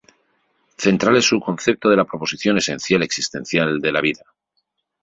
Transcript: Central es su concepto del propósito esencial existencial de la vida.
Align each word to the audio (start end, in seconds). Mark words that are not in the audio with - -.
Central 0.77 1.17
es 1.17 1.25
su 1.25 1.39
concepto 1.39 1.87
del 1.91 2.03
propósito 2.07 2.57
esencial 2.57 3.03
existencial 3.03 3.79
de 3.79 3.91
la 3.91 4.01
vida. 4.01 4.23